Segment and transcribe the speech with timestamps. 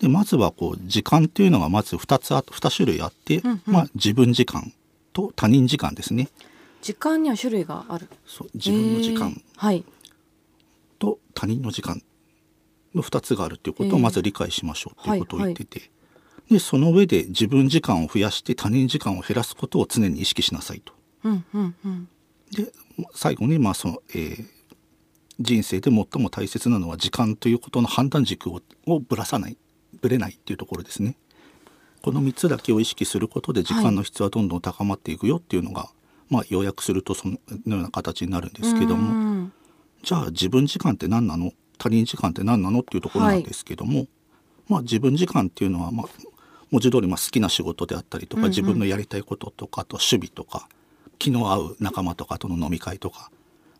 [0.00, 3.62] でまずはこう時間っていうのがまず2つあ2種類あって、うんうん。
[3.66, 4.72] まあ、自分時間
[5.12, 6.28] と他人時間ですね。
[6.82, 8.08] 時間には種類がある。
[8.26, 9.30] そう自分の時間。
[9.30, 9.42] えー。
[9.56, 9.84] はい。
[10.98, 12.02] と他人の時間。
[12.94, 15.90] の2つがあるっていうことをまず理解しましょうっていうことを言ってて、
[16.50, 20.94] でその上で自分時間を増やして他人時間を減らすことを常に意識しなさいと。
[21.24, 22.08] うんうんうん。
[22.52, 22.72] で
[23.14, 24.56] 最後にまあその、えー
[25.38, 29.58] 人生で最も大切なのは時間ということの判断軸ををぶらさない
[30.06, 31.16] ぶれないっていうところですね。
[32.02, 35.90] この3つだけを意識することで時間の質はどんどん高まっていくよっていうのが、
[36.30, 39.52] まあ要約するとそのような形になるんですけども、うん。
[40.04, 41.52] じゃあ自分時間って何なの？
[41.78, 44.06] 他人時間って何なのっていうところなんですけども、
[44.68, 46.06] まあ自分時間っていうのはまあ
[46.70, 48.50] 文字通りまあ好きな仕事であったりとか、うんうん。
[48.50, 50.68] 自分のやりたいこととかあと趣味とか
[51.18, 53.30] 気の合う仲間とかとの飲み会とか、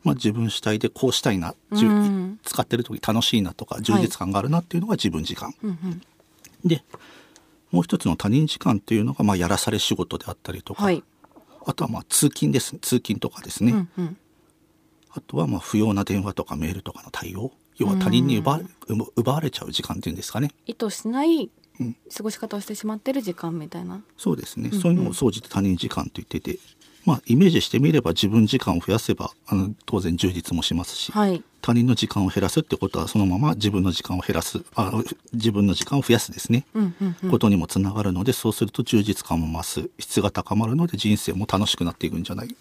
[0.02, 6.02] まあ、自分主体でこうしたいな、うん使ってる時楽しいなとか充実感があるなっていうのが自分時間、うんうん
[6.66, 6.84] で
[7.70, 11.02] もう一つの他人時間っていうのがまあやらされ仕事であったりとか、はい。
[11.66, 14.16] あとはまあ通勤です通勤とかですね、うんうん。
[15.10, 17.52] あとはまあ不要な電話とかメールとかの対応。
[17.76, 20.50] 要は他人に奪われ奪奪われちゃう時間っていうんですかね。
[20.66, 21.96] 意図しないうん。
[22.16, 24.02] 過ごし方をしてしまってる時間みたいな。
[24.16, 26.58] そうですね、うんそういうのを総じて他人時間と言ってて
[27.06, 31.42] まあイメージしてみれば自分時間を増やせばあの当然充実もしますし、はい。
[31.62, 34.92] 他人の時間を減らすってことはそのまま自分の時間を減らすあ
[35.32, 37.30] 自分の時間を増やすですね、うんうんうん。
[37.30, 39.90] ことにもつながるのでそうすると充実感も増す。
[39.98, 42.54] 質が高まるので人生も楽しくなっていくんじゃない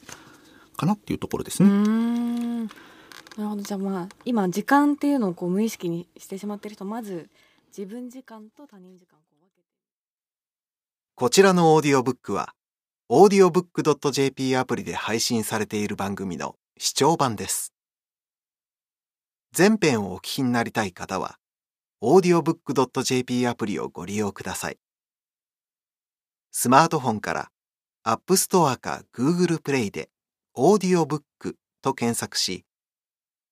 [0.78, 1.70] かなっていうところですね。
[1.70, 2.66] ん。
[2.66, 2.72] な
[3.40, 3.64] るほど。
[3.64, 7.30] じゃあまあ今時間っていうのをこう無意識にしてしまってる人まず
[7.76, 9.68] 自分時間と他人時間をこう分けて。
[11.16, 12.54] こちらのオーディオブックは、
[13.08, 17.72] audiobook.jp アプリで配信されている番組の視聴版です。
[19.52, 21.38] 全編をお聞きになりたい方は、
[22.02, 24.80] audiobook.jp アプリをご利用ください。
[26.50, 27.52] スマートフォンから
[28.04, 30.10] App Store か Google Play で
[30.58, 31.22] audiobook
[31.84, 32.66] と検索し、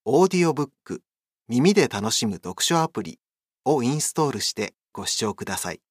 [0.08, 1.02] audiobook
[1.48, 3.20] 耳で楽しむ読書アプリ
[3.66, 5.83] をインストールしてご視聴ください。